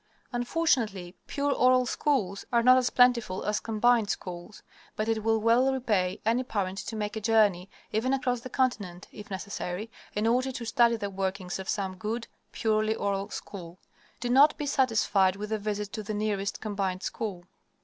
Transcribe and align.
Unfortunately, 0.31 1.13
pure 1.27 1.51
oral 1.51 1.85
schools 1.85 2.43
are 2.51 2.63
not 2.63 2.75
as 2.75 2.89
plentiful 2.89 3.43
as 3.45 3.59
"combined" 3.59 4.09
schools, 4.09 4.63
but 4.95 5.07
it 5.07 5.23
will 5.23 5.37
well 5.39 5.71
repay 5.71 6.19
any 6.25 6.41
parent 6.41 6.79
to 6.79 6.95
make 6.95 7.15
a 7.15 7.21
journey, 7.21 7.69
even 7.91 8.11
across 8.11 8.41
the 8.41 8.49
continent, 8.49 9.07
if 9.11 9.29
necessary, 9.29 9.91
in 10.15 10.25
order 10.25 10.51
to 10.51 10.65
study 10.65 10.95
the 10.95 11.11
workings 11.11 11.59
of 11.59 11.69
some 11.69 11.97
good, 11.97 12.27
purely 12.51 12.95
oral, 12.95 13.29
school. 13.29 13.77
Do 14.19 14.29
not 14.31 14.57
be 14.57 14.65
satisfied 14.65 15.35
with 15.35 15.51
a 15.51 15.59
visit 15.59 15.93
to 15.93 16.01
the 16.01 16.15
nearest 16.15 16.59
"combined" 16.61 17.03
school. 17.03 17.45